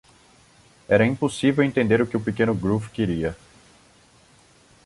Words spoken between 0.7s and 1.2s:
Era